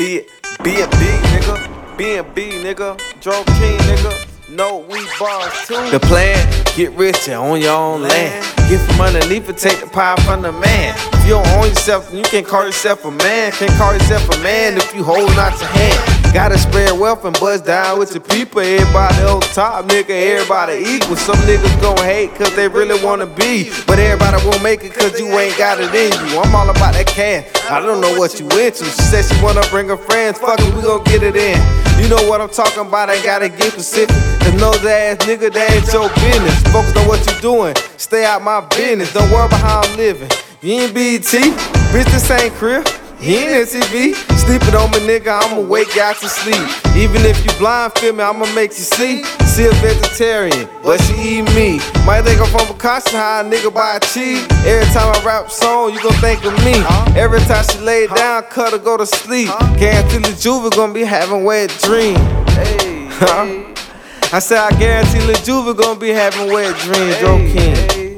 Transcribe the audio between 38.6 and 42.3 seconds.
business. Don't worry about how I'm living. You ain't BT, bitch, this